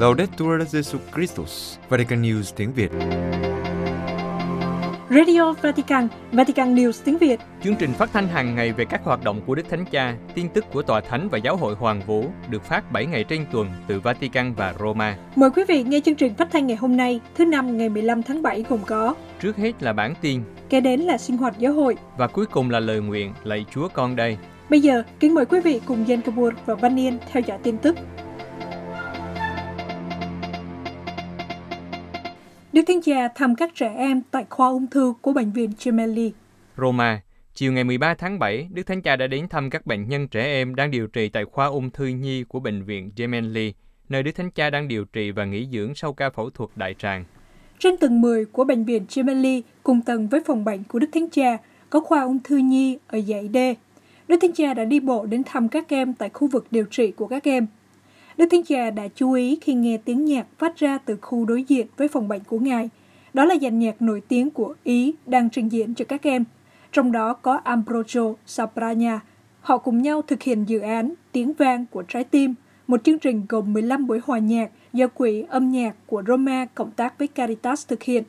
[0.00, 2.90] Laudetur Jesu Christus, Vatican News tiếng Việt.
[5.10, 7.40] Radio Vatican, Vatican News tiếng Việt.
[7.64, 10.48] Chương trình phát thanh hàng ngày về các hoạt động của Đức Thánh Cha, tin
[10.48, 13.68] tức của Tòa Thánh và Giáo hội Hoàng Vũ được phát 7 ngày trên tuần
[13.86, 15.16] từ Vatican và Roma.
[15.36, 18.22] Mời quý vị nghe chương trình phát thanh ngày hôm nay, thứ năm ngày 15
[18.22, 21.72] tháng 7 gồm có Trước hết là bản tin kế đến là sinh hoạt giáo
[21.72, 21.96] hội.
[22.16, 24.36] và cuối cùng là lời nguyện lạy Chúa con đây.
[24.70, 27.78] Bây giờ, kính mời quý vị cùng Jen Kabur và Văn Yên theo dõi tin
[27.78, 27.96] tức.
[32.72, 36.32] Đức Thánh Cha thăm các trẻ em tại khoa ung thư của Bệnh viện Gemelli.
[36.76, 37.20] Roma,
[37.54, 40.44] chiều ngày 13 tháng 7, Đức Thánh Cha đã đến thăm các bệnh nhân trẻ
[40.44, 43.74] em đang điều trị tại khoa ung thư nhi của Bệnh viện Gemelli,
[44.08, 46.94] nơi Đức Thánh Cha đang điều trị và nghỉ dưỡng sau ca phẫu thuật đại
[46.98, 47.24] tràng.
[47.78, 51.30] Trên tầng 10 của Bệnh viện Gemelli, cùng tầng với phòng bệnh của Đức Thánh
[51.30, 51.58] Cha,
[51.90, 53.56] có khoa ung thư nhi ở dãy D.
[54.28, 57.10] Đức Thánh Cha đã đi bộ đến thăm các em tại khu vực điều trị
[57.10, 57.66] của các em.
[58.40, 61.62] Đức Thánh Cha đã chú ý khi nghe tiếng nhạc phát ra từ khu đối
[61.62, 62.88] diện với phòng bệnh của Ngài.
[63.34, 66.44] Đó là dàn nhạc nổi tiếng của Ý đang trình diễn cho các em.
[66.92, 69.18] Trong đó có Ambrogio Saprania.
[69.60, 72.54] Họ cùng nhau thực hiện dự án Tiếng vang của trái tim,
[72.86, 76.90] một chương trình gồm 15 buổi hòa nhạc do Quỹ âm nhạc của Roma cộng
[76.90, 78.24] tác với Caritas thực hiện.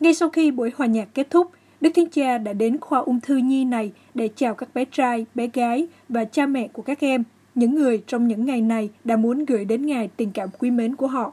[0.00, 3.20] Ngay sau khi buổi hòa nhạc kết thúc, Đức thiên Cha đã đến khoa ung
[3.20, 7.00] thư nhi này để chào các bé trai, bé gái và cha mẹ của các
[7.00, 10.70] em, những người trong những ngày này đã muốn gửi đến Ngài tình cảm quý
[10.70, 11.32] mến của họ.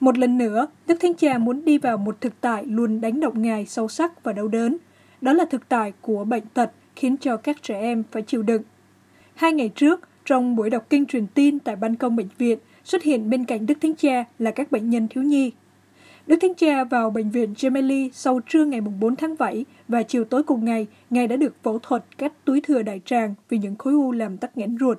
[0.00, 3.42] Một lần nữa, Đức Thánh Cha muốn đi vào một thực tại luôn đánh động
[3.42, 4.76] Ngài sâu sắc và đau đớn.
[5.20, 8.62] Đó là thực tại của bệnh tật khiến cho các trẻ em phải chịu đựng.
[9.34, 13.02] Hai ngày trước, trong buổi đọc kinh truyền tin tại ban công bệnh viện, xuất
[13.02, 15.52] hiện bên cạnh Đức Thánh Cha là các bệnh nhân thiếu nhi.
[16.26, 20.24] Đức Thánh Cha vào bệnh viện Gemelli sau trưa ngày 4 tháng 7 và chiều
[20.24, 23.76] tối cùng ngày, Ngài đã được phẫu thuật cắt túi thừa đại tràng vì những
[23.76, 24.98] khối u làm tắc nghẽn ruột.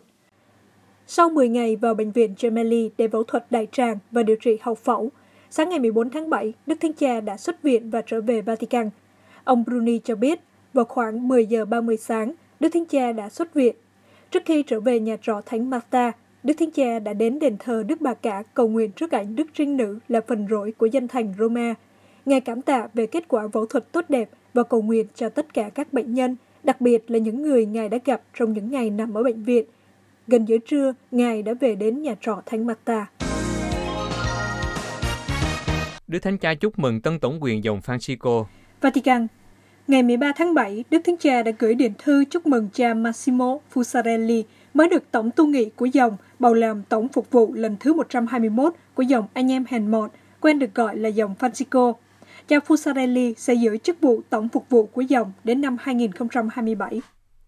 [1.09, 4.58] Sau 10 ngày vào bệnh viện Gemelli để phẫu thuật đại tràng và điều trị
[4.61, 5.11] hậu phẫu,
[5.50, 8.90] sáng ngày 14 tháng 7, Đức Thánh Cha đã xuất viện và trở về Vatican.
[9.44, 10.40] Ông Bruni cho biết,
[10.73, 13.75] vào khoảng 10 giờ 30 sáng, Đức Thánh Cha đã xuất viện.
[14.31, 16.12] Trước khi trở về nhà trọ Thánh Marta,
[16.44, 19.47] Đức Thánh Cha đã đến đền thờ Đức Bà Cả cầu nguyện trước ảnh Đức
[19.53, 21.74] Trinh Nữ là phần rỗi của dân thành Roma.
[22.25, 25.53] Ngài cảm tạ về kết quả phẫu thuật tốt đẹp và cầu nguyện cho tất
[25.53, 28.89] cả các bệnh nhân, đặc biệt là những người Ngài đã gặp trong những ngày
[28.89, 29.66] nằm ở bệnh viện.
[30.27, 33.05] Gần giữa trưa, Ngài đã về đến nhà trọ Thánh Marta.
[36.07, 38.45] Đức Thánh Cha chúc mừng tân tổng quyền dòng Francisco.
[38.81, 39.27] Vatican
[39.88, 43.57] Ngày 13 tháng 7, Đức Thánh Cha đã gửi điện thư chúc mừng cha Massimo
[43.73, 44.43] Fusarelli
[44.73, 48.73] mới được tổng tu nghị của dòng bầu làm tổng phục vụ lần thứ 121
[48.94, 50.09] của dòng anh em hèn mọn,
[50.41, 51.94] quen được gọi là dòng Francisco.
[52.47, 57.01] Cha Fusarelli sẽ giữ chức vụ tổng phục vụ của dòng đến năm 2027.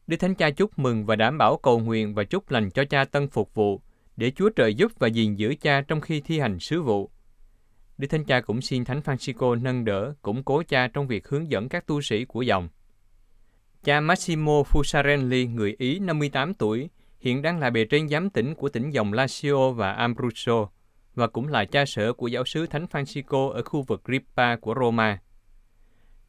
[0.10, 3.06] Đức Thánh Cha chúc mừng và đảm bảo cầu nguyện và chúc lành cho cha
[3.06, 3.82] tân phục vụ,
[4.18, 7.10] để Chúa trợ giúp và gìn giữ cha trong khi thi hành sứ vụ.
[7.98, 11.52] Đức Thánh Cha cũng xin Thánh Francisco nâng đỡ, củng cố cha trong việc hướng
[11.52, 12.70] dẫn các tu sĩ của dòng.
[13.84, 16.90] Cha Massimo Fusarelli, người Ý 58 tuổi,
[17.20, 20.68] hiện đang là bề trên giám tỉnh của tỉnh dòng Lazio và Abruzzo,
[21.16, 24.76] và cũng là cha sở của giáo sứ Thánh Francisco ở khu vực Ripa của
[24.82, 25.20] Roma.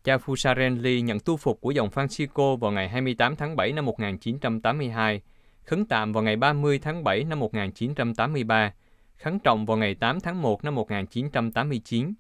[0.05, 5.21] Cha Fusarelli nhận tu phục của dòng Francisco vào ngày 28 tháng 7 năm 1982,
[5.65, 8.73] khấn tạm vào ngày 30 tháng 7 năm 1983,
[9.17, 12.13] khấn trọng vào ngày 8 tháng 1 năm 1989,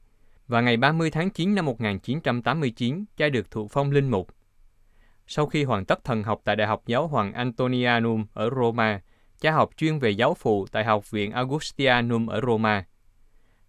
[0.48, 4.28] và ngày 30 tháng 9 năm 1989, cha được thụ phong linh mục.
[5.26, 9.00] Sau khi hoàn tất thần học tại Đại học Giáo hoàng Antonianum ở Roma,
[9.40, 12.84] cha học chuyên về giáo phụ tại Học viện Augustianum ở Roma.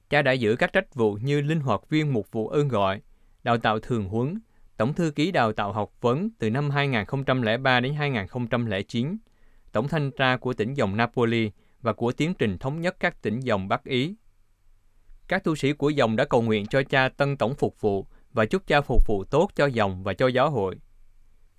[0.10, 3.02] Cha đã giữ các trách vụ như linh hoạt viên mục vụ ơn gọi,
[3.44, 4.40] đào tạo thường huấn,
[4.78, 9.18] tổng thư ký đào tạo học vấn từ năm 2003 đến 2009,
[9.72, 13.40] tổng thanh tra của tỉnh dòng Napoli và của tiến trình thống nhất các tỉnh
[13.40, 14.16] dòng Bắc Ý.
[15.28, 18.46] Các tu sĩ của dòng đã cầu nguyện cho cha tân tổng phục vụ và
[18.46, 20.76] chúc cha phục vụ tốt cho dòng và cho giáo hội.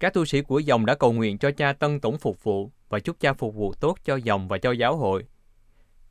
[0.00, 3.00] Các tu sĩ của dòng đã cầu nguyện cho cha tân tổng phục vụ và
[3.00, 5.24] chúc cha phục vụ tốt cho dòng và cho giáo hội.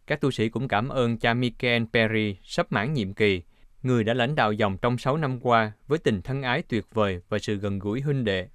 [0.08, 3.42] Các tu sĩ cũng cảm ơn cha Michael Perry sắp mãn nhiệm kỳ,
[3.84, 7.22] người đã lãnh đạo dòng trong 6 năm qua với tình thân ái tuyệt vời
[7.30, 8.48] và sự gần gũi huynh đệ.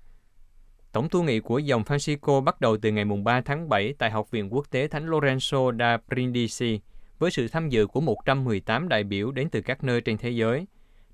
[0.93, 4.31] Tổng tu nghị của dòng Francisco bắt đầu từ ngày 3 tháng 7 tại Học
[4.31, 6.81] viện Quốc tế Thánh Lorenzo da Brindisi
[7.19, 10.67] với sự tham dự của 118 đại biểu đến từ các nơi trên thế giới.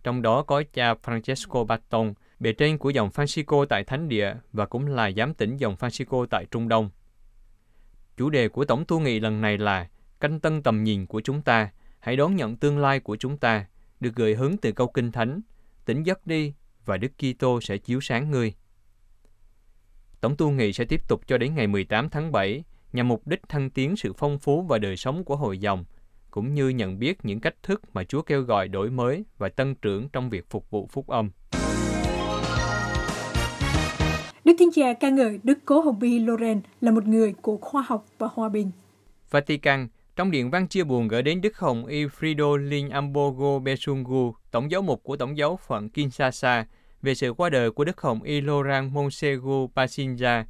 [0.05, 4.67] Trong đó có cha Francesco Batton, bề trên của dòng Francisco tại Thánh Địa và
[4.67, 6.91] cũng là giám tỉnh dòng Francisco tại Trung Đông.
[8.17, 9.89] Chủ đề của Tổng tu nghị lần này là
[10.21, 11.71] Canh tân tầm nhìn của chúng ta,
[12.01, 13.67] hãy đón nhận tương lai của chúng ta,
[14.03, 15.41] được gợi hứng từ câu Kinh Thánh,
[15.85, 16.53] tỉnh giấc đi
[16.85, 18.55] và Đức Kitô sẽ chiếu sáng ngươi.
[20.21, 23.49] Tổng tu nghị sẽ tiếp tục cho đến ngày 18 tháng 7 nhằm mục đích
[23.49, 25.85] thăng tiến sự phong phú và đời sống của hội dòng
[26.31, 29.75] cũng như nhận biết những cách thức mà Chúa kêu gọi đổi mới và tăng
[29.75, 31.31] trưởng trong việc phục vụ phúc âm.
[34.45, 37.83] Đức Thiên Cha ca ngợi Đức Cố Hồng Vi Loren là một người của khoa
[37.87, 38.71] học và hòa bình.
[39.31, 44.35] Vatican, trong điện văn chia buồn gửi đến Đức Hồng Y Frido Linh Ambogo Besungu,
[44.51, 46.67] tổng giáo mục của tổng giáo phận Kinshasa,
[47.03, 50.45] về sự qua đời của Đức Hồng Y Laurent Monsegu Pasinja,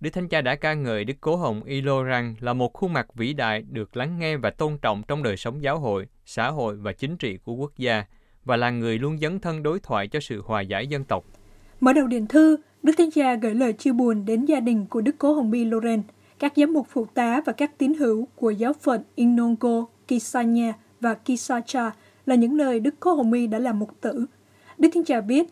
[0.00, 3.06] Đức Thánh Cha đã ca ngợi Đức Cố Hồng Y Laurent là một khuôn mặt
[3.14, 6.76] vĩ đại được lắng nghe và tôn trọng trong đời sống giáo hội, xã hội
[6.76, 8.04] và chính trị của quốc gia,
[8.44, 11.24] và là người luôn dấn thân đối thoại cho sự hòa giải dân tộc.
[11.80, 15.00] Mở đầu điện thư, Đức Thánh Cha gửi lời chia buồn đến gia đình của
[15.00, 16.04] Đức Cố Hồng Y Laurent,
[16.44, 21.14] các giám mục phụ tá và các tín hữu của giáo phận Inongo, Kisanya và
[21.14, 21.90] Kisacha
[22.26, 24.26] là những nơi Đức Cố Hồng Y đã làm mục tử.
[24.78, 25.46] Đức Thánh Cha biết,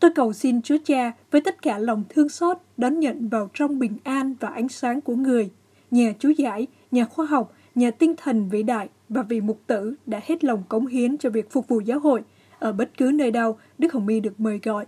[0.00, 3.78] Tôi cầu xin Chúa Cha với tất cả lòng thương xót đón nhận vào trong
[3.78, 5.50] bình an và ánh sáng của người,
[5.90, 9.94] nhà chú giải, nhà khoa học, nhà tinh thần vĩ đại và vị mục tử
[10.06, 12.22] đã hết lòng cống hiến cho việc phục vụ giáo hội
[12.58, 14.86] ở bất cứ nơi đâu Đức Hồng Y được mời gọi.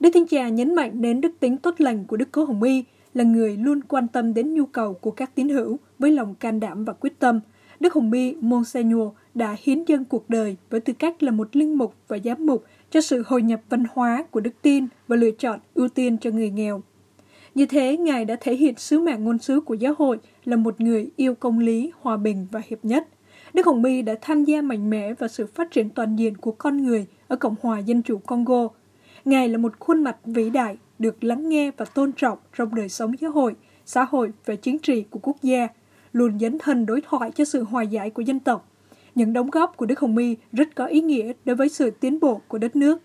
[0.00, 2.84] Đức Thánh Cha nhấn mạnh đến đức tính tốt lành của Đức Cố Hồng Y
[3.16, 6.60] là người luôn quan tâm đến nhu cầu của các tín hữu với lòng can
[6.60, 7.40] đảm và quyết tâm.
[7.80, 11.78] Đức Hồng Y Monsignor đã hiến dâng cuộc đời với tư cách là một linh
[11.78, 15.30] mục và giám mục cho sự hội nhập văn hóa của đức tin và lựa
[15.30, 16.82] chọn ưu tiên cho người nghèo.
[17.54, 20.80] Như thế, Ngài đã thể hiện sứ mạng ngôn sứ của giáo hội là một
[20.80, 23.08] người yêu công lý, hòa bình và hiệp nhất.
[23.54, 26.52] Đức Hồng My đã tham gia mạnh mẽ vào sự phát triển toàn diện của
[26.52, 28.68] con người ở Cộng hòa Dân chủ Congo.
[29.24, 32.88] Ngài là một khuôn mặt vĩ đại, được lắng nghe và tôn trọng trong đời
[32.88, 33.54] sống giáo hội,
[33.86, 35.68] xã hội và chính trị của quốc gia,
[36.12, 38.68] luôn dấn thân đối thoại cho sự hòa giải của dân tộc
[39.16, 42.20] những đóng góp của Đức Hồng My rất có ý nghĩa đối với sự tiến
[42.20, 43.02] bộ của đất nước.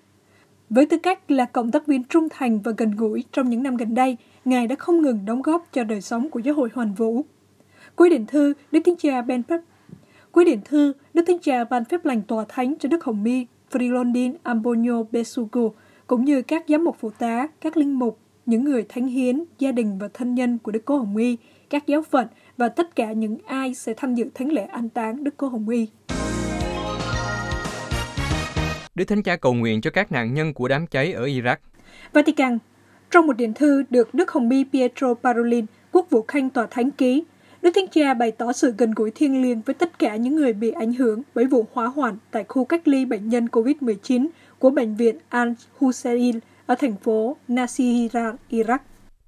[0.70, 3.78] Với tư cách là cộng tác viên trung thành và gần gũi trong những năm
[3.78, 6.94] gần đây, Ngài đã không ngừng đóng góp cho đời sống của giáo hội hoàn
[6.94, 7.26] vũ.
[7.96, 9.62] Cuối điện thư, Đức Thánh Cha Ben Phép
[10.32, 13.46] Cuối điện thư, Đức Thánh Cha ban phép lành tòa thánh cho Đức Hồng My,
[13.72, 15.70] Frilondin Ambonio Besugo,
[16.12, 19.72] cũng như các giám mục phụ tá, các linh mục, những người thánh hiến, gia
[19.72, 21.38] đình và thân nhân của Đức Cố Hồng My,
[21.70, 22.28] các giáo phận
[22.58, 25.66] và tất cả những ai sẽ tham dự thánh lễ an táng Đức Cố Hồng
[25.66, 25.88] My.
[28.96, 31.56] Đức Thánh Cha cầu nguyện cho các nạn nhân của đám cháy ở Iraq.
[32.14, 32.58] Vatican
[33.12, 36.92] Trong một điện thư được Đức Hồng My Pietro Parolin, quốc vụ khanh tòa thánh
[36.92, 37.24] ký,
[37.62, 40.54] Đức Thánh Cha bày tỏ sự gần gũi thiêng liêng với tất cả những người
[40.54, 44.28] bị ảnh hưởng bởi vụ hỏa hoạn tại khu cách ly bệnh nhân COVID-19
[44.60, 48.78] của Bệnh viện Al-Hussein ở thành phố Nasiriyah, Iraq.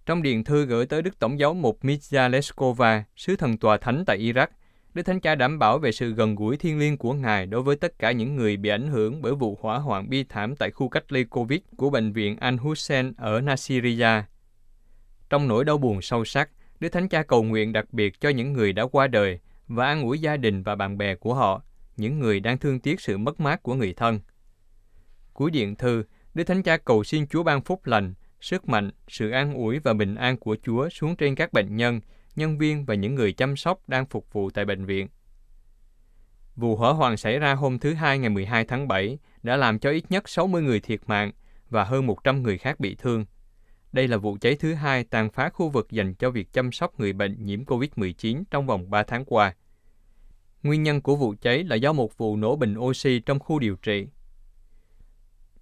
[0.06, 4.04] Trong điện thư gửi tới Đức Tổng giáo mục Mirza Leskova, sứ thần tòa thánh
[4.06, 4.48] tại Iraq,
[4.94, 7.76] Đức Thánh Cha đảm bảo về sự gần gũi thiêng liêng của Ngài đối với
[7.76, 10.90] tất cả những người bị ảnh hưởng bởi vụ hỏa hoạn bi thảm tại khu
[10.90, 14.26] cách ly COVID của Bệnh viện Al-Hussein ở Nasiriyah.
[15.30, 16.50] Trong nỗi đau buồn sâu sắc,
[16.84, 20.02] Đức Thánh Cha cầu nguyện đặc biệt cho những người đã qua đời và an
[20.02, 21.64] ủi gia đình và bạn bè của họ,
[21.98, 24.20] những người đang thương tiếc sự mất mát của người thân.
[25.34, 26.04] Cuối điện thư,
[26.34, 29.94] Đức Thánh Cha cầu xin Chúa ban phúc lành, sức mạnh, sự an ủi và
[29.94, 32.02] bình an của Chúa xuống trên các bệnh nhân,
[32.36, 35.08] nhân viên và những người chăm sóc đang phục vụ tại bệnh viện.
[36.56, 39.90] Vụ hỏa hoạn xảy ra hôm thứ Hai ngày 12 tháng 7 đã làm cho
[39.90, 41.32] ít nhất 60 người thiệt mạng
[41.70, 43.26] và hơn 100 người khác bị thương.
[43.94, 47.00] Đây là vụ cháy thứ hai tàn phá khu vực dành cho việc chăm sóc
[47.00, 49.56] người bệnh nhiễm COVID-19 trong vòng 3 tháng qua.
[50.64, 53.76] Nguyên nhân của vụ cháy là do một vụ nổ bình oxy trong khu điều
[53.76, 54.08] trị.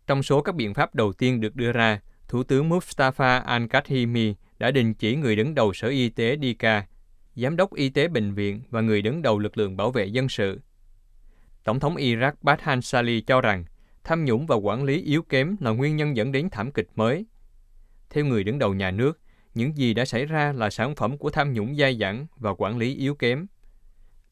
[0.08, 4.72] Trong số các biện pháp đầu tiên được đưa ra, Thủ tướng Mustafa Al-Kadhimi đã
[4.72, 6.86] đình chỉ người đứng đầu Sở Y tế Dika,
[7.36, 10.30] Giám đốc Y tế Bệnh viện và người đứng đầu lực lượng bảo vệ dân
[10.30, 10.60] sự.
[11.64, 13.66] Tổng thống Iraq Barhan Sali cho rằng
[14.04, 17.26] tham nhũng và quản lý yếu kém là nguyên nhân dẫn đến thảm kịch mới.
[18.12, 19.20] Theo người đứng đầu nhà nước,
[19.56, 22.77] những gì đã xảy ra là sản phẩm của tham nhũng dai dẳng và quản
[22.77, 23.48] lý yếu kém.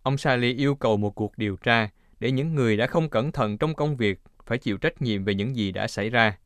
[0.04, 3.58] Ông Sally yêu cầu một cuộc điều tra để những người đã không cẩn thận
[3.58, 6.38] trong công việc phải chịu trách nhiệm về những gì đã xảy ra.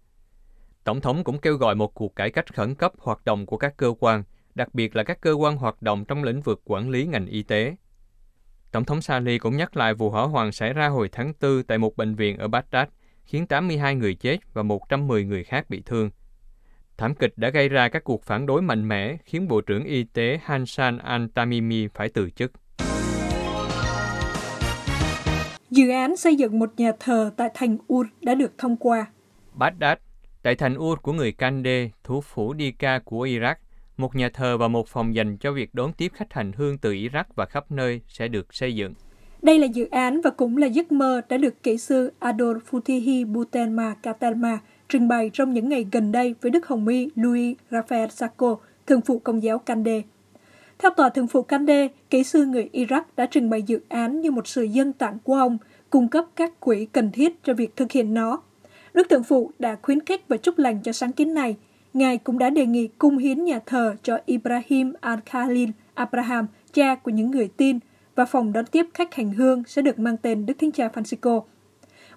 [0.83, 3.77] Tổng thống cũng kêu gọi một cuộc cải cách khẩn cấp hoạt động của các
[3.77, 4.23] cơ quan,
[4.55, 7.43] đặc biệt là các cơ quan hoạt động trong lĩnh vực quản lý ngành y
[7.43, 7.75] tế.
[8.71, 11.77] Tổng thống Sali cũng nhắc lại vụ hỏa hoạn xảy ra hồi tháng 4 tại
[11.77, 12.87] một bệnh viện ở Baghdad,
[13.25, 16.09] khiến 82 người chết và 110 người khác bị thương.
[16.97, 20.03] Thảm kịch đã gây ra các cuộc phản đối mạnh mẽ, khiến Bộ trưởng Y
[20.03, 22.51] tế Hansan al-Tamimi phải từ chức.
[25.69, 29.05] Dự án xây dựng một nhà thờ tại thành Ur đã được thông qua.
[29.53, 29.97] Baghdad
[30.43, 33.55] Tại thành Ur của người Kande, thủ phủ Dika của Iraq,
[33.97, 36.93] một nhà thờ và một phòng dành cho việc đón tiếp khách hành hương từ
[36.93, 38.93] Iraq và khắp nơi sẽ được xây dựng.
[39.41, 43.31] Đây là dự án và cũng là giấc mơ đã được kỹ sư Adol Futihi
[43.31, 44.59] Butenma Katalma
[44.89, 49.01] trình bày trong những ngày gần đây với Đức Hồng Y Louis Raphael Sacco, thường
[49.01, 50.01] phụ công giáo Kande.
[50.79, 54.31] Theo tòa thường phụ Kande, kỹ sư người Iraq đã trình bày dự án như
[54.31, 55.57] một sự dân tặng của ông,
[55.89, 58.41] cung cấp các quỹ cần thiết cho việc thực hiện nó.
[58.93, 61.55] Đức Thượng Phụ đã khuyến khích và chúc lành cho sáng kiến này.
[61.93, 67.11] Ngài cũng đã đề nghị cung hiến nhà thờ cho Ibrahim al-Khalil Abraham, cha của
[67.11, 67.79] những người tin,
[68.15, 71.41] và phòng đón tiếp khách hành hương sẽ được mang tên Đức Thánh Cha Francisco.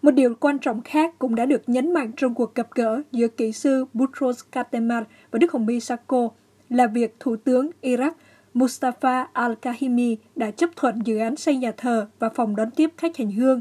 [0.03, 3.29] Một điều quan trọng khác cũng đã được nhấn mạnh trong cuộc gặp gỡ giữa
[3.29, 6.29] kỹ sư Boutros Katemar và Đức Hồng Y Sako
[6.69, 8.13] là việc Thủ tướng Iraq
[8.55, 13.17] Mustafa al-Kahimi đã chấp thuận dự án xây nhà thờ và phòng đón tiếp khách
[13.17, 13.61] hành hương.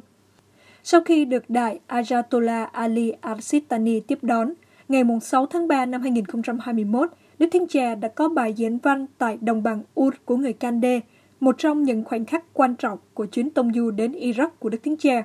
[0.84, 4.54] Sau khi được Đại Ayatollah Ali al-Sistani tiếp đón,
[4.88, 9.38] ngày 6 tháng 3 năm 2021, Đức Thánh Cha đã có bài diễn văn tại
[9.42, 11.00] đồng bằng Ur của người Kande,
[11.40, 14.84] một trong những khoảnh khắc quan trọng của chuyến tông du đến Iraq của Đức
[14.84, 15.24] Thánh Cha.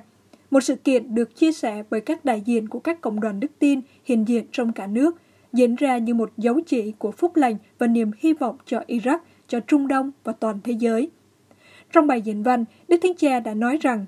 [0.51, 3.51] Một sự kiện được chia sẻ bởi các đại diện của các cộng đoàn đức
[3.59, 5.21] tin hiện diện trong cả nước,
[5.53, 9.17] diễn ra như một dấu chỉ của phúc lành và niềm hy vọng cho Iraq,
[9.47, 11.09] cho Trung Đông và toàn thế giới.
[11.91, 14.05] Trong bài diễn văn, Đức Thánh Cha đã nói rằng,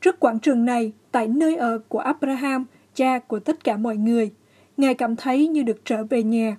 [0.00, 2.64] trước quảng trường này, tại nơi ở của Abraham,
[2.94, 4.30] cha của tất cả mọi người,
[4.76, 6.56] Ngài cảm thấy như được trở về nhà.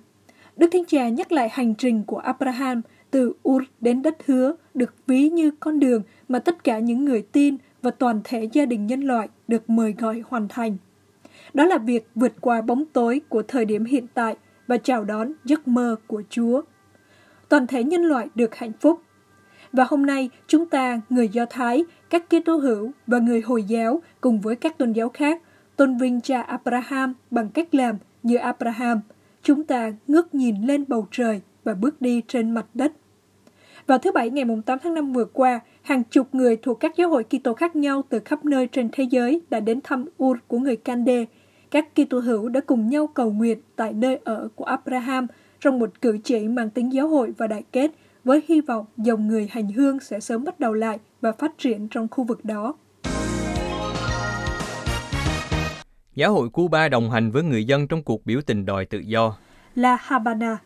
[0.56, 4.94] Đức Thánh Cha nhắc lại hành trình của Abraham từ Ur đến đất hứa được
[5.06, 8.86] ví như con đường mà tất cả những người tin và toàn thể gia đình
[8.86, 10.76] nhân loại được mời gọi hoàn thành.
[11.54, 15.32] Đó là việc vượt qua bóng tối của thời điểm hiện tại và chào đón
[15.44, 16.62] giấc mơ của Chúa.
[17.48, 19.02] Toàn thể nhân loại được hạnh phúc.
[19.72, 24.02] Và hôm nay chúng ta, người Do Thái, các Kitô hữu và người Hồi giáo
[24.20, 25.42] cùng với các tôn giáo khác
[25.76, 29.00] tôn vinh cha Abraham bằng cách làm như Abraham.
[29.42, 32.92] Chúng ta ngước nhìn lên bầu trời và bước đi trên mặt đất.
[33.88, 37.08] Vào thứ Bảy ngày 8 tháng 5 vừa qua, hàng chục người thuộc các giáo
[37.08, 40.58] hội Kitô khác nhau từ khắp nơi trên thế giới đã đến thăm Ur của
[40.58, 41.24] người Kande.
[41.70, 45.26] Các Kitô hữu đã cùng nhau cầu nguyện tại nơi ở của Abraham
[45.60, 47.90] trong một cử chỉ mang tính giáo hội và đại kết
[48.24, 51.88] với hy vọng dòng người hành hương sẽ sớm bắt đầu lại và phát triển
[51.88, 52.74] trong khu vực đó.
[56.14, 59.36] Giáo hội Cuba đồng hành với người dân trong cuộc biểu tình đòi tự do.
[59.74, 60.58] La Habana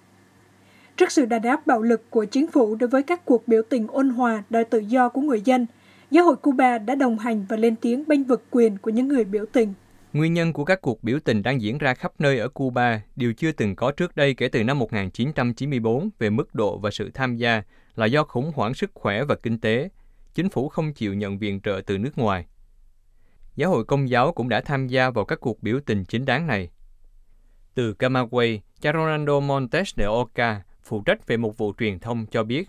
[0.97, 3.87] Trước sự đàn áp bạo lực của chính phủ đối với các cuộc biểu tình
[3.89, 5.67] ôn hòa đòi tự do của người dân,
[6.11, 9.25] Giáo hội Cuba đã đồng hành và lên tiếng bênh vực quyền của những người
[9.25, 9.75] biểu tình.
[10.13, 13.33] Nguyên nhân của các cuộc biểu tình đang diễn ra khắp nơi ở Cuba đều
[13.33, 17.37] chưa từng có trước đây kể từ năm 1994 về mức độ và sự tham
[17.37, 17.63] gia
[17.97, 19.89] là do khủng hoảng sức khỏe và kinh tế.
[20.35, 22.47] Chính phủ không chịu nhận viện trợ từ nước ngoài.
[23.57, 26.47] Giáo hội Công giáo cũng đã tham gia vào các cuộc biểu tình chính đáng
[26.47, 26.71] này.
[27.75, 32.45] Từ Camagüey, cha Ronaldo Montes de Oca, phụ trách về một vụ truyền thông cho
[32.45, 32.69] biết,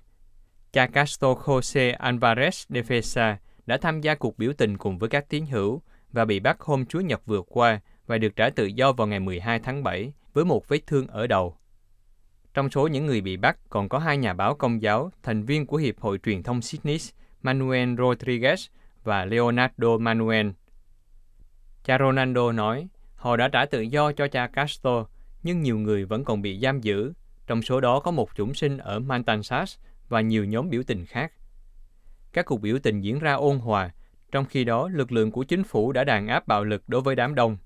[0.74, 5.30] cha Castro Jose Alvarez de Fesa đã tham gia cuộc biểu tình cùng với các
[5.30, 8.92] tín hữu và bị bắt hôm Chúa Nhật vừa qua và được trả tự do
[8.92, 11.58] vào ngày 12 tháng 7 với một vết thương ở đầu.
[12.54, 15.66] Trong số những người bị bắt còn có hai nhà báo công giáo, thành viên
[15.66, 16.98] của Hiệp hội Truyền thông Sydney,
[17.42, 18.68] Manuel Rodriguez
[19.04, 20.50] và Leonardo Manuel.
[21.84, 25.06] Cha Ronaldo nói, họ đã trả tự do cho cha Castro,
[25.44, 27.14] nhưng nhiều người vẫn còn bị giam giữ,
[27.48, 29.78] trong số đó có một chủng sinh ở Mantansas
[30.10, 31.34] và nhiều nhóm biểu tình khác.
[32.34, 33.92] Các cuộc biểu tình diễn ra ôn hòa,
[34.32, 37.16] trong khi đó lực lượng của chính phủ đã đàn áp bạo lực đối với
[37.16, 37.58] đám đông.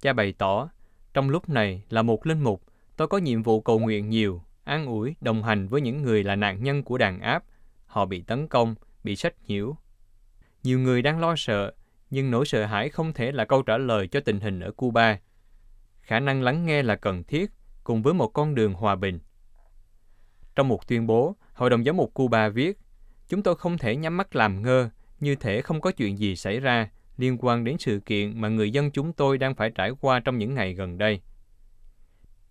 [0.00, 0.68] Cha bày tỏ,
[1.14, 2.62] trong lúc này là một linh mục,
[2.96, 6.36] tôi có nhiệm vụ cầu nguyện nhiều, an ủi, đồng hành với những người là
[6.36, 7.44] nạn nhân của đàn áp.
[7.86, 8.74] Họ bị tấn công,
[9.04, 9.76] bị sách nhiễu.
[10.62, 11.72] Nhiều người đang lo sợ,
[12.10, 15.18] nhưng nỗi sợ hãi không thể là câu trả lời cho tình hình ở Cuba.
[16.00, 17.50] Khả năng lắng nghe là cần thiết,
[17.84, 19.18] cùng với một con đường hòa bình.
[20.54, 22.78] Trong một tuyên bố, Hội đồng Giám mục Cuba viết,
[23.28, 24.88] Chúng tôi không thể nhắm mắt làm ngơ,
[25.20, 28.70] như thể không có chuyện gì xảy ra liên quan đến sự kiện mà người
[28.70, 31.20] dân chúng tôi đang phải trải qua trong những ngày gần đây.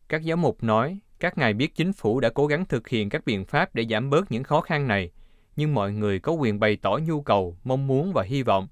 [0.10, 3.26] Các giáo mục nói, các ngài biết chính phủ đã cố gắng thực hiện các
[3.26, 5.12] biện pháp để giảm bớt những khó khăn này,
[5.56, 8.68] nhưng mọi người có quyền bày tỏ nhu cầu, mong muốn và hy vọng.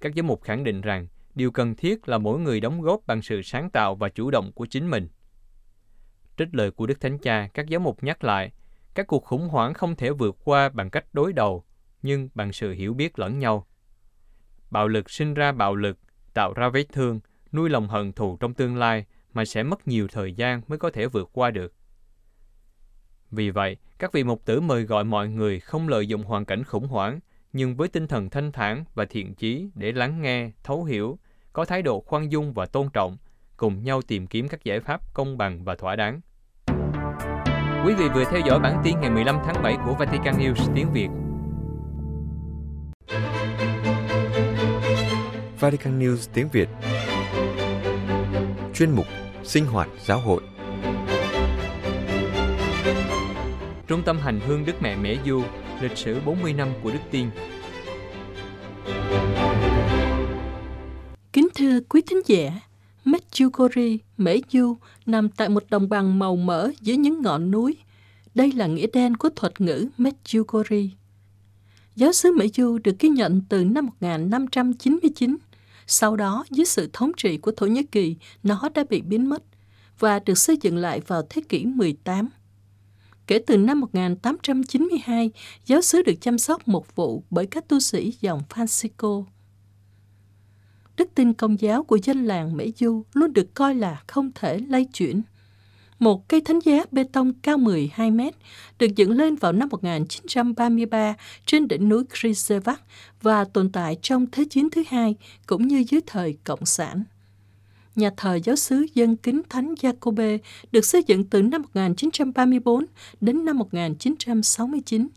[0.00, 3.22] Các giám mục khẳng định rằng điều cần thiết là mỗi người đóng góp bằng
[3.22, 5.08] sự sáng tạo và chủ động của chính mình.
[6.42, 8.52] Trích lời của Đức Thánh Cha, các giáo mục nhắc lại,
[8.94, 11.64] các cuộc khủng hoảng không thể vượt qua bằng cách đối đầu,
[12.02, 13.66] nhưng bằng sự hiểu biết lẫn nhau.
[14.70, 15.98] Bạo lực sinh ra bạo lực,
[16.34, 17.20] tạo ra vết thương,
[17.52, 20.90] nuôi lòng hận thù trong tương lai mà sẽ mất nhiều thời gian mới có
[20.90, 21.74] thể vượt qua được.
[23.30, 26.64] Vì vậy, các vị mục tử mời gọi mọi người không lợi dụng hoàn cảnh
[26.64, 27.20] khủng hoảng,
[27.52, 31.18] nhưng với tinh thần thanh thản và thiện chí để lắng nghe, thấu hiểu,
[31.52, 33.16] có thái độ khoan dung và tôn trọng,
[33.56, 36.20] cùng nhau tìm kiếm các giải pháp công bằng và thỏa đáng.
[37.86, 40.92] Quý vị vừa theo dõi bản tin ngày 15 tháng 7 của Vatican News tiếng
[40.92, 41.08] Việt.
[45.60, 46.68] Vatican News tiếng Việt
[48.74, 49.06] Chuyên mục
[49.44, 50.42] Sinh hoạt giáo hội
[53.86, 55.42] Trung tâm hành hương Đức Mẹ Mễ Du,
[55.80, 57.30] lịch sử 40 năm của Đức Tiên.
[61.32, 62.50] Kính thưa quý thính giả,
[63.04, 67.76] Medjugorje, Mễ Du nằm tại một đồng bằng màu mỡ dưới những ngọn núi.
[68.34, 70.88] Đây là nghĩa đen của thuật ngữ Medjugorje.
[71.96, 75.36] Giáo xứ Mễ Du được ghi nhận từ năm 1599.
[75.86, 79.42] Sau đó, dưới sự thống trị của Thổ Nhĩ Kỳ, nó đã bị biến mất
[79.98, 82.28] và được xây dựng lại vào thế kỷ 18.
[83.26, 85.30] Kể từ năm 1892,
[85.66, 89.24] giáo xứ được chăm sóc một vụ bởi các tu sĩ dòng Francisco.
[90.96, 94.58] Đức tin công giáo của dân làng Mỹ Du luôn được coi là không thể
[94.68, 95.22] lay chuyển.
[95.98, 98.34] Một cây thánh giá bê tông cao 12 mét
[98.78, 101.14] được dựng lên vào năm 1933
[101.46, 102.82] trên đỉnh núi Krisevac
[103.22, 107.04] và tồn tại trong Thế chiến thứ hai cũng như dưới thời Cộng sản.
[107.96, 110.38] Nhà thờ giáo xứ dân kính Thánh Jacobe
[110.72, 112.84] được xây dựng từ năm 1934
[113.20, 115.08] đến năm 1969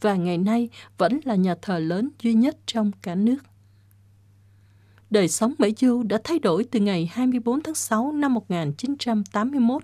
[0.00, 3.36] và ngày nay vẫn là nhà thờ lớn duy nhất trong cả nước.
[5.14, 9.82] Đời sống Mỹ Du đã thay đổi từ ngày 24 tháng 6 năm 1981,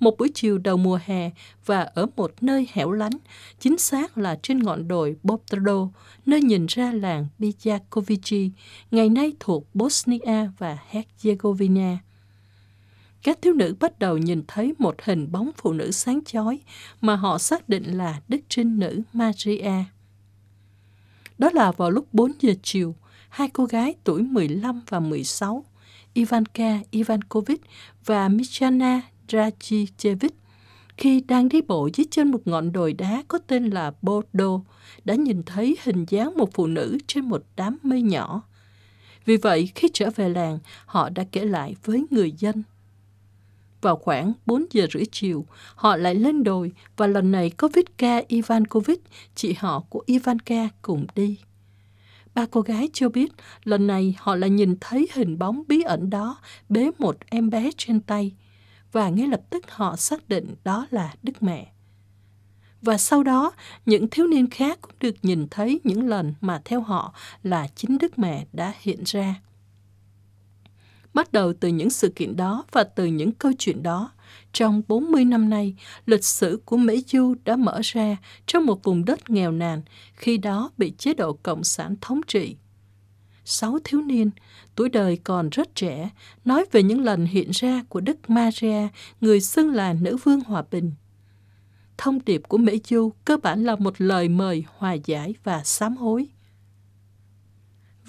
[0.00, 1.30] một buổi chiều đầu mùa hè
[1.66, 3.12] và ở một nơi hẻo lánh,
[3.58, 5.88] chính xác là trên ngọn đồi Bobtro,
[6.26, 8.50] nơi nhìn ra làng Bijakovici,
[8.90, 11.96] ngày nay thuộc Bosnia và Herzegovina.
[13.22, 16.60] Các thiếu nữ bắt đầu nhìn thấy một hình bóng phụ nữ sáng chói
[17.00, 19.84] mà họ xác định là Đức Trinh Nữ Maria.
[21.38, 22.94] Đó là vào lúc 4 giờ chiều,
[23.30, 25.64] hai cô gái tuổi 15 và 16,
[26.14, 27.60] Ivanka Ivankovic
[28.04, 30.34] và Michana Dragicevic,
[30.96, 34.60] khi đang đi bộ dưới chân một ngọn đồi đá có tên là Bodo,
[35.04, 38.42] đã nhìn thấy hình dáng một phụ nữ trên một đám mây nhỏ.
[39.24, 42.62] Vì vậy, khi trở về làng, họ đã kể lại với người dân.
[43.80, 48.22] Vào khoảng 4 giờ rưỡi chiều, họ lại lên đồi và lần này có Vitka
[48.28, 49.00] Ivankovic,
[49.34, 51.36] chị họ của Ivanka cùng đi.
[52.34, 53.32] Ba cô gái cho biết
[53.64, 56.36] lần này họ lại nhìn thấy hình bóng bí ẩn đó
[56.68, 58.32] bế một em bé trên tay
[58.92, 61.72] và ngay lập tức họ xác định đó là Đức Mẹ.
[62.82, 63.52] Và sau đó,
[63.86, 67.98] những thiếu niên khác cũng được nhìn thấy những lần mà theo họ là chính
[67.98, 69.40] Đức Mẹ đã hiện ra.
[71.14, 74.12] Bắt đầu từ những sự kiện đó và từ những câu chuyện đó,
[74.52, 75.74] trong 40 năm nay,
[76.06, 78.16] lịch sử của Mỹ Du đã mở ra
[78.46, 79.82] trong một vùng đất nghèo nàn,
[80.14, 82.56] khi đó bị chế độ Cộng sản thống trị.
[83.44, 84.30] Sáu thiếu niên,
[84.74, 86.10] tuổi đời còn rất trẻ,
[86.44, 88.88] nói về những lần hiện ra của Đức Maria,
[89.20, 90.92] người xưng là nữ vương hòa bình.
[91.98, 95.96] Thông điệp của Mỹ Du cơ bản là một lời mời hòa giải và sám
[95.96, 96.28] hối.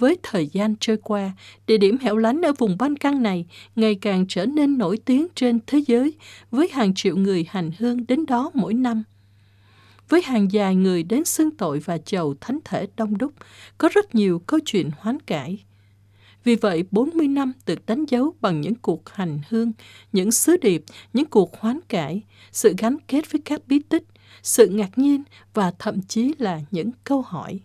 [0.01, 1.31] Với thời gian trôi qua,
[1.67, 5.27] địa điểm hẻo lánh ở vùng Ban Căng này ngày càng trở nên nổi tiếng
[5.35, 6.13] trên thế giới
[6.51, 9.03] với hàng triệu người hành hương đến đó mỗi năm.
[10.09, 13.33] Với hàng dài người đến xưng tội và chầu thánh thể đông đúc,
[13.77, 15.63] có rất nhiều câu chuyện hoán cải.
[16.43, 19.71] Vì vậy, 40 năm được đánh dấu bằng những cuộc hành hương,
[20.11, 20.83] những sứ điệp,
[21.13, 24.03] những cuộc hoán cải, sự gắn kết với các bí tích,
[24.43, 27.59] sự ngạc nhiên và thậm chí là những câu hỏi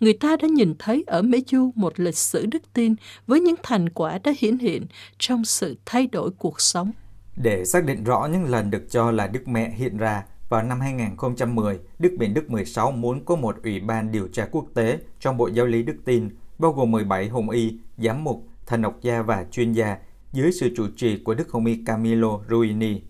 [0.00, 2.94] người ta đã nhìn thấy ở Mỹ Du một lịch sử đức tin
[3.26, 4.86] với những thành quả đã hiển hiện
[5.18, 6.92] trong sự thay đổi cuộc sống.
[7.36, 10.80] Để xác định rõ những lần được cho là Đức Mẹ hiện ra, vào năm
[10.80, 15.36] 2010, Đức Biển Đức 16 muốn có một ủy ban điều tra quốc tế trong
[15.36, 19.22] Bộ Giáo lý Đức tin, bao gồm 17 hồng y, giám mục, thần học gia
[19.22, 19.96] và chuyên gia,
[20.32, 23.00] dưới sự chủ trì của Đức Hồng y Camilo Ruini.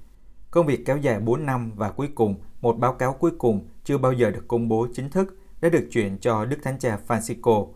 [0.50, 3.98] Công việc kéo dài 4 năm và cuối cùng, một báo cáo cuối cùng chưa
[3.98, 7.68] bao giờ được công bố chính thức đã được chuyển cho Đức Thánh Cha Francisco.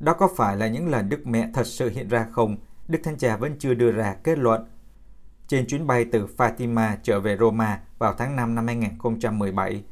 [0.00, 2.56] Đó có phải là những lần Đức Mẹ thật sự hiện ra không?
[2.88, 4.64] Đức Thánh Cha vẫn chưa đưa ra kết luận.
[5.48, 9.84] Trên chuyến bay từ Fatima trở về Roma vào tháng 5 năm 2017,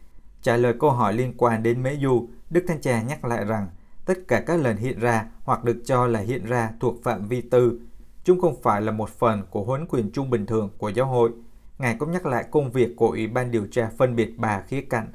[0.42, 3.68] trả lời câu hỏi liên quan đến Mễ Du, Đức Thánh Cha nhắc lại rằng
[4.04, 7.40] tất cả các lần hiện ra hoặc được cho là hiện ra thuộc phạm vi
[7.40, 7.80] tư.
[8.24, 11.30] Chúng không phải là một phần của huấn quyền chung bình thường của giáo hội.
[11.78, 14.80] Ngài cũng nhắc lại công việc của Ủy ban điều tra phân biệt ba khía
[14.80, 15.08] cạnh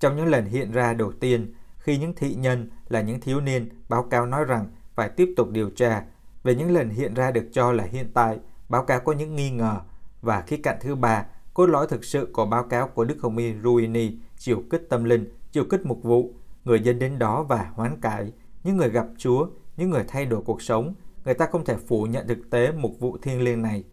[0.00, 3.68] trong những lần hiện ra đầu tiên, khi những thị nhân là những thiếu niên
[3.88, 6.04] báo cáo nói rằng phải tiếp tục điều tra,
[6.42, 9.50] về những lần hiện ra được cho là hiện tại, báo cáo có những nghi
[9.50, 9.80] ngờ.
[10.22, 13.36] Và khía cạnh thứ ba, cốt lõi thực sự của báo cáo của Đức Hồng
[13.36, 17.70] Y Ruini, chiều kích tâm linh, chiều kích mục vụ, người dân đến đó và
[17.74, 18.32] hoán cải,
[18.64, 22.04] những người gặp Chúa, những người thay đổi cuộc sống, người ta không thể phủ
[22.04, 23.84] nhận thực tế mục vụ thiêng liêng này.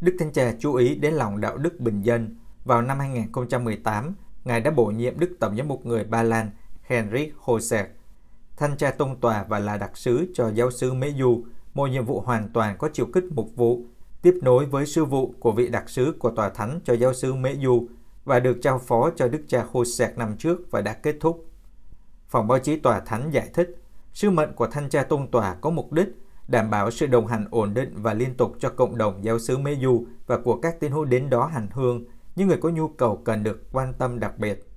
[0.00, 2.36] Đức Thánh Cha chú ý đến lòng đạo đức bình dân.
[2.64, 6.50] Vào năm 2018, Ngài đã bổ nhiệm Đức Tổng giám mục người Ba Lan
[6.82, 7.90] Henrik Hosek,
[8.56, 12.04] thanh tra tông tòa và là đặc sứ cho giáo sứ Mễ Du, một nhiệm
[12.04, 13.84] vụ hoàn toàn có chiều kích mục vụ,
[14.22, 17.34] tiếp nối với sư vụ của vị đặc sứ của tòa thánh cho giáo sứ
[17.34, 17.86] Mễ Du
[18.24, 21.46] và được trao phó cho đức cha Hosek năm trước và đã kết thúc.
[22.28, 23.76] Phòng báo chí tòa thánh giải thích,
[24.14, 26.08] sứ mệnh của thanh tra tôn tòa có mục đích
[26.48, 29.58] đảm bảo sự đồng hành ổn định và liên tục cho cộng đồng giáo xứ
[29.58, 32.04] Mê Du và của các tín hữu đến đó hành hương,
[32.36, 34.68] những người có nhu cầu cần được quan tâm đặc biệt.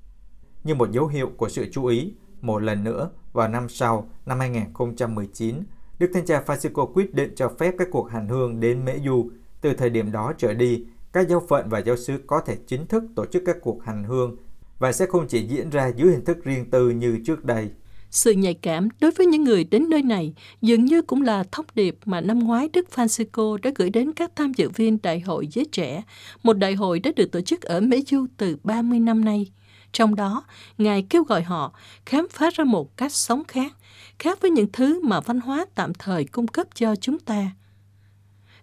[0.64, 4.40] Như một dấu hiệu của sự chú ý, một lần nữa, vào năm sau, năm
[4.40, 5.64] 2019,
[6.00, 9.30] Đức Thánh Cha Francisco quyết định cho phép các cuộc hành hương đến Mễ Du.
[9.62, 12.88] Từ thời điểm đó trở đi, các giáo phận và giáo sứ có thể chính
[12.88, 14.38] thức tổ chức các cuộc hành hương
[14.80, 17.72] và sẽ không chỉ diễn ra dưới hình thức riêng tư như trước đây.
[18.16, 21.66] Sự nhạy cảm đối với những người đến nơi này dường như cũng là thông
[21.76, 25.48] điệp mà năm ngoái Đức Francisco đã gửi đến các tham dự viên Đại hội
[25.52, 26.04] Giới Trẻ,
[26.44, 29.52] một đại hội đã được tổ chức ở Mỹ Du từ 30 năm nay.
[29.92, 30.44] Trong đó,
[30.78, 31.74] Ngài kêu gọi họ
[32.06, 33.74] khám phá ra một cách sống khác,
[34.20, 37.52] khác với những thứ mà văn hóa tạm thời cung cấp cho chúng ta.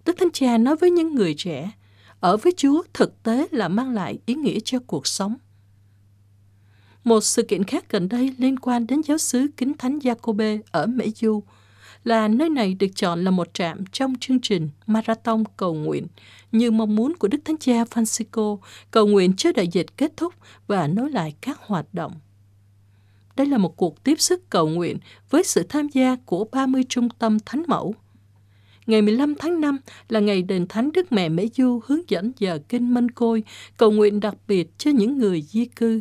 [0.05, 1.71] Đức Thánh Cha nói với những người trẻ,
[2.21, 5.37] ở với Chúa thực tế là mang lại ý nghĩa cho cuộc sống.
[7.05, 10.87] Một sự kiện khác gần đây liên quan đến giáo sứ Kính Thánh Jacobe ở
[10.87, 11.43] Mỹ Du
[12.05, 16.07] là nơi này được chọn là một trạm trong chương trình Marathon cầu nguyện
[16.53, 18.59] như mong muốn của Đức Thánh Cha Francisco
[18.91, 20.35] cầu nguyện cho đại dịch kết thúc
[20.67, 22.13] và nối lại các hoạt động.
[23.37, 24.99] Đây là một cuộc tiếp sức cầu nguyện
[25.31, 27.95] với sự tham gia của 30 trung tâm thánh mẫu.
[28.87, 32.59] Ngày 15 tháng 5 là ngày đền thánh Đức Mẹ Mễ Du hướng dẫn giờ
[32.69, 33.43] kinh Mân Côi,
[33.77, 36.01] cầu nguyện đặc biệt cho những người di cư.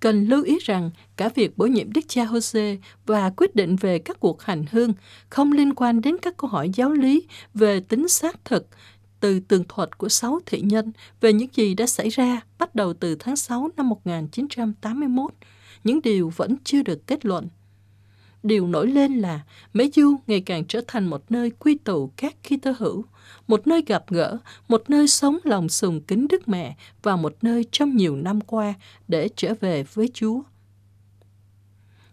[0.00, 3.98] Cần lưu ý rằng cả việc bổ nhiệm Đức cha Jose và quyết định về
[3.98, 4.92] các cuộc hành hương
[5.30, 8.66] không liên quan đến các câu hỏi giáo lý về tính xác thực
[9.20, 12.94] từ tường thuật của sáu thị nhân về những gì đã xảy ra bắt đầu
[12.94, 15.30] từ tháng 6 năm 1981,
[15.84, 17.48] những điều vẫn chưa được kết luận.
[18.42, 19.40] Điều nổi lên là
[19.72, 23.04] Mễ Du ngày càng trở thành một nơi quy tụ các khi tơ hữu,
[23.48, 27.64] một nơi gặp gỡ, một nơi sống lòng sùng kính Đức Mẹ và một nơi
[27.72, 28.74] trong nhiều năm qua
[29.08, 30.42] để trở về với Chúa.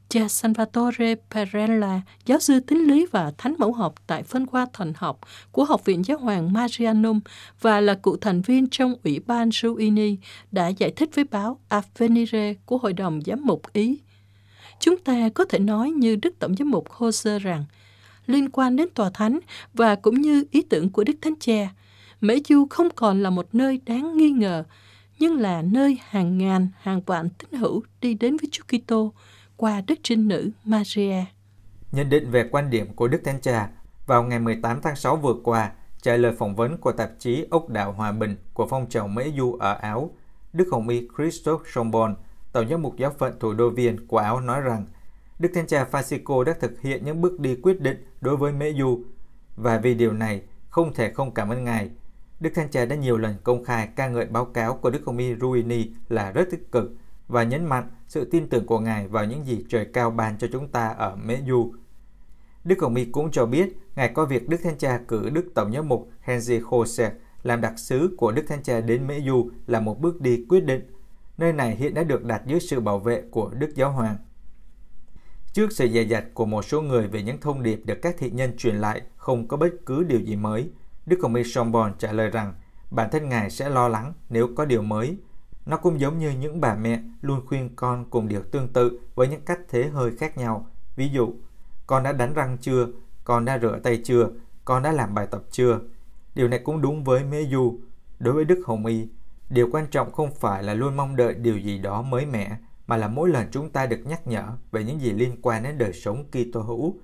[0.09, 4.93] Cha Salvatore Perella, giáo sư tính lý và thánh mẫu học tại phân khoa thần
[4.95, 5.19] học
[5.51, 7.19] của Học viện Giáo hoàng Marianum
[7.61, 10.17] và là cựu thành viên trong Ủy ban Ruini,
[10.51, 13.97] đã giải thích với báo Avvenire của Hội đồng Giám mục Ý.
[14.79, 17.65] Chúng ta có thể nói như Đức Tổng giám mục Hosea rằng,
[18.27, 19.39] liên quan đến tòa thánh
[19.73, 21.69] và cũng như ý tưởng của Đức Thánh Cha,
[22.21, 24.63] Mễ Du không còn là một nơi đáng nghi ngờ,
[25.19, 29.13] nhưng là nơi hàng ngàn, hàng vạn tín hữu đi đến với Chúa Kitô
[29.57, 31.23] qua Đức Trinh Nữ Maria.
[31.91, 33.69] Nhận định về quan điểm của Đức Thánh Cha,
[34.05, 37.69] vào ngày 18 tháng 6 vừa qua, trả lời phỏng vấn của tạp chí Ốc
[37.69, 40.11] đảo Hòa Bình của phong trào Mễ Du ở Áo,
[40.53, 42.15] Đức Hồng Y Christophe Chambon,
[42.55, 44.85] Tổng giám mục giáo phận thủ đô Viên của Áo nói rằng,
[45.39, 48.73] Đức Thánh Cha Francisco đã thực hiện những bước đi quyết định đối với Mễ
[48.73, 49.03] Du
[49.55, 51.89] và vì điều này, không thể không cảm ơn Ngài.
[52.39, 55.17] Đức Thánh Cha đã nhiều lần công khai ca ngợi báo cáo của Đức Hồng
[55.17, 56.91] Y Ruini là rất tích cực
[57.27, 60.47] và nhấn mạnh sự tin tưởng của Ngài vào những gì trời cao ban cho
[60.51, 61.73] chúng ta ở Mễ Du.
[62.63, 65.73] Đức Hồng Y cũng cho biết Ngài coi việc Đức Thánh Cha cử Đức Tổng
[65.73, 67.09] giám mục Henry Jose
[67.43, 70.63] làm đặc sứ của Đức Thánh Cha đến Mễ Du là một bước đi quyết
[70.65, 70.81] định.
[71.37, 74.15] Nơi này hiện đã được đặt dưới sự bảo vệ của Đức Giáo Hoàng.
[75.53, 78.31] Trước sự dè dặt của một số người về những thông điệp được các thị
[78.31, 80.69] nhân truyền lại không có bất cứ điều gì mới,
[81.05, 82.53] Đức Hồng Y Sombon trả lời rằng
[82.91, 85.17] bản thân Ngài sẽ lo lắng nếu có điều mới.
[85.65, 89.27] Nó cũng giống như những bà mẹ luôn khuyên con cùng điều tương tự với
[89.27, 90.67] những cách thế hơi khác nhau.
[90.95, 91.33] Ví dụ,
[91.87, 92.87] con đã đánh răng chưa?
[93.23, 94.29] Con đã rửa tay chưa?
[94.65, 95.79] Con đã làm bài tập chưa?
[96.35, 97.79] Điều này cũng đúng với Mê Du.
[98.19, 99.07] Đối với Đức Hồng Y,
[99.49, 102.97] điều quan trọng không phải là luôn mong đợi điều gì đó mới mẻ, mà
[102.97, 105.93] là mỗi lần chúng ta được nhắc nhở về những gì liên quan đến đời
[105.93, 106.95] sống Kitô hữu.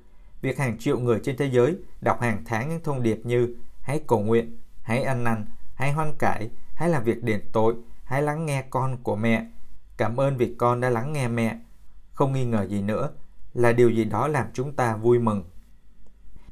[0.41, 4.01] Việc hàng triệu người trên thế giới đọc hàng tháng những thông điệp như hãy
[4.08, 8.45] cầu nguyện, hãy ăn năn, hãy hoan cải, hãy làm việc đền tội, hãy lắng
[8.45, 9.47] nghe con của mẹ.
[9.97, 11.60] Cảm ơn vì con đã lắng nghe mẹ.
[12.13, 13.10] Không nghi ngờ gì nữa,
[13.54, 15.43] là điều gì đó làm chúng ta vui mừng.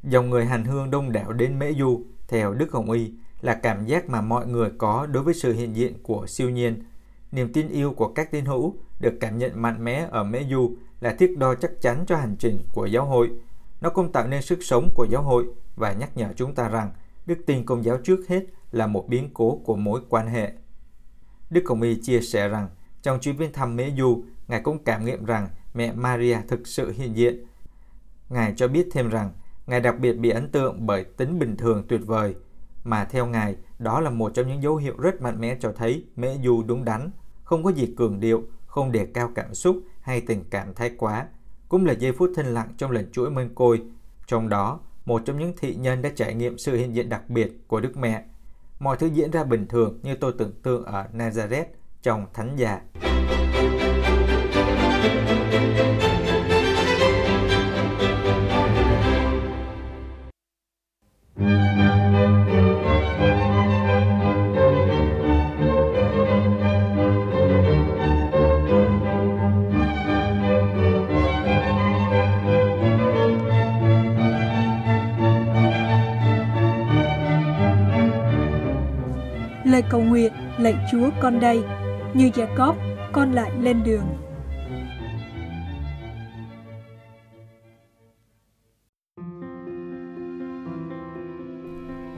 [0.03, 3.85] Dòng người hành hương đông đảo đến Mễ Du, theo Đức Hồng Y, là cảm
[3.85, 6.83] giác mà mọi người có đối với sự hiện diện của siêu nhiên.
[7.31, 10.75] Niềm tin yêu của các tín hữu được cảm nhận mạnh mẽ ở Mễ Du
[10.99, 13.31] là thước đo chắc chắn cho hành trình của giáo hội.
[13.81, 16.91] Nó cũng tạo nên sức sống của giáo hội và nhắc nhở chúng ta rằng
[17.25, 20.51] đức tin công giáo trước hết là một biến cố của mối quan hệ.
[21.49, 22.69] Đức Hồng Y chia sẻ rằng
[23.01, 26.91] trong chuyến viếng thăm Mễ Du, Ngài cũng cảm nghiệm rằng mẹ Maria thực sự
[26.91, 27.45] hiện diện.
[28.29, 29.31] Ngài cho biết thêm rằng
[29.67, 32.35] Ngài đặc biệt bị ấn tượng bởi tính bình thường tuyệt vời,
[32.89, 36.05] mà theo Ngài đó là một trong những dấu hiệu rất mạnh mẽ cho thấy
[36.15, 37.11] Mễ Du đúng đắn,
[37.43, 41.27] không có gì cường điệu, không đề cao cảm xúc hay tình cảm thái quá.
[41.69, 43.81] Cũng là giây phút thinh lặng trong lần chuỗi mân côi.
[44.27, 47.67] Trong đó, một trong những thị nhân đã trải nghiệm sự hiện diện đặc biệt
[47.67, 48.23] của Đức Mẹ.
[48.79, 51.65] mọi thứ diễn ra bình thường như tôi tưởng tượng ở Nazareth
[52.01, 52.81] trong thánh già
[79.89, 81.63] cầu nguyện, lạy Chúa con đây,
[82.13, 82.73] như Jacob,
[83.11, 84.05] con lại lên đường.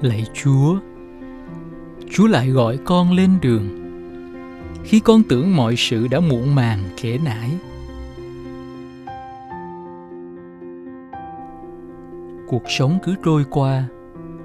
[0.01, 0.79] Lạy Chúa,
[2.10, 3.69] Chúa lại gọi con lên đường.
[4.84, 7.51] Khi con tưởng mọi sự đã muộn màng kể nải.
[12.47, 13.84] Cuộc sống cứ trôi qua,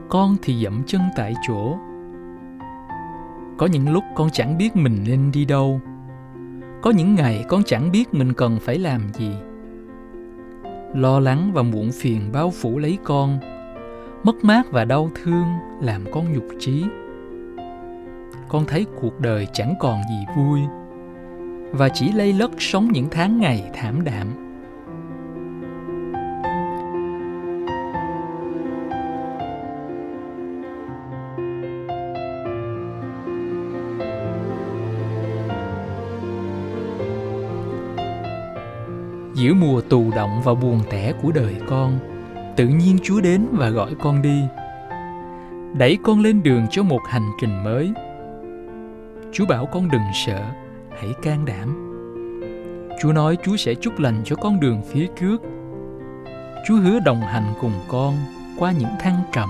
[0.09, 1.77] con thì dậm chân tại chỗ.
[3.59, 5.81] Có những lúc con chẳng biết mình nên đi đâu.
[6.83, 9.31] Có những ngày con chẳng biết mình cần phải làm gì.
[10.95, 13.39] Lo lắng và muộn phiền bao phủ lấy con
[14.25, 15.47] mất mát và đau thương
[15.81, 16.85] làm con nhục trí
[18.49, 20.61] con thấy cuộc đời chẳng còn gì vui
[21.73, 24.46] và chỉ lây lất sống những tháng ngày thảm đạm
[39.37, 41.99] giữa mùa tù động và buồn tẻ của đời con
[42.57, 44.43] tự nhiên Chúa đến và gọi con đi.
[45.79, 47.93] Đẩy con lên đường cho một hành trình mới.
[49.33, 50.41] Chúa bảo con đừng sợ,
[50.91, 51.83] hãy can đảm.
[53.03, 55.43] Chúa nói Chúa sẽ chúc lành cho con đường phía trước.
[56.69, 58.15] Chúa hứa đồng hành cùng con
[58.59, 59.49] qua những thăng trầm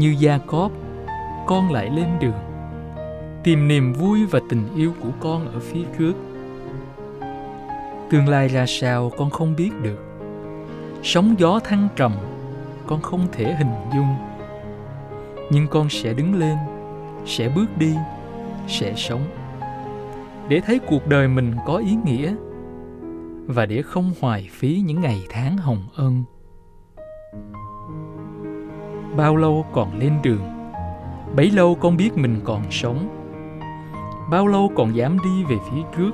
[0.00, 0.72] Như Gia Cóp,
[1.46, 2.38] con lại lên đường,
[3.44, 6.12] tìm niềm vui và tình yêu của con ở phía trước.
[8.10, 10.04] Tương lai ra sao con không biết được.
[11.02, 12.12] Sóng gió thăng trầm,
[12.86, 14.14] con không thể hình dung.
[15.50, 16.56] Nhưng con sẽ đứng lên,
[17.26, 17.94] sẽ bước đi,
[18.68, 19.24] sẽ sống.
[20.48, 22.34] Để thấy cuộc đời mình có ý nghĩa
[23.46, 26.24] và để không hoài phí những ngày tháng hồng ân
[29.20, 30.72] bao lâu còn lên đường?
[31.36, 33.08] Bấy lâu con biết mình còn sống.
[34.30, 36.10] Bao lâu còn dám đi về phía trước?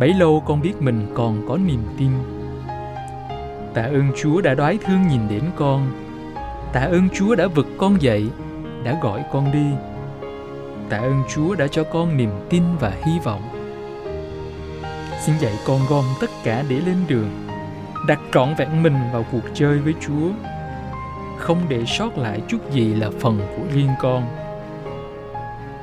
[0.00, 2.10] Bấy lâu con biết mình còn có niềm tin.
[3.74, 5.92] Tạ ơn chúa đã đoái thương nhìn đến con.
[6.72, 8.26] Tạ ơn chúa đã vực con dậy,
[8.84, 9.66] đã gọi con đi.
[10.88, 13.42] Tạ ơn chúa đã cho con niềm tin và hy vọng.
[15.20, 17.30] Xin dạy con gom tất cả để lên đường,
[18.06, 20.51] đặt trọn vẹn mình vào cuộc chơi với chúa
[21.42, 24.26] không để sót lại chút gì là phần của riêng con.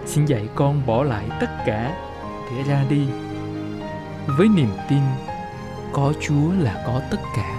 [0.05, 1.95] Xin dạy con bỏ lại tất cả
[2.51, 3.07] để ra đi.
[4.37, 5.01] Với niềm tin,
[5.93, 7.58] có chúa là có tất cả.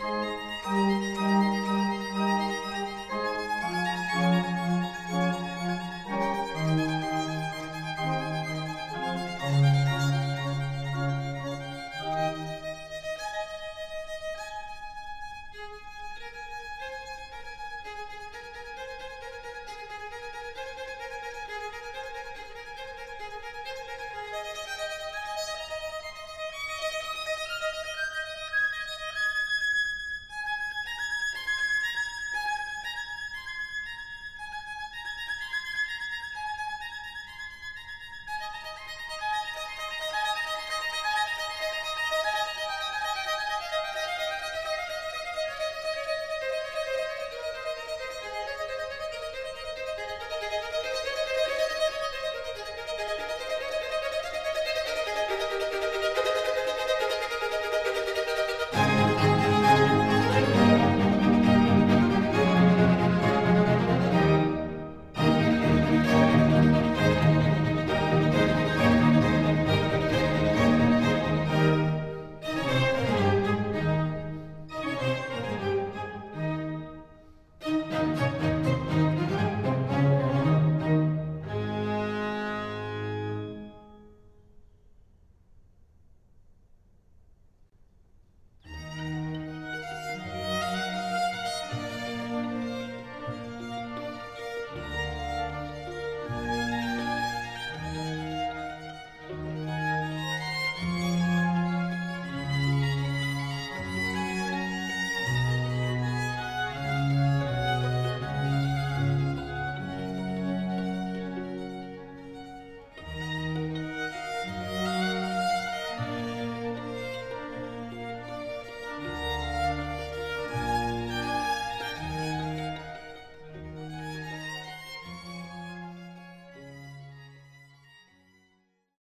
[0.00, 0.29] Bye.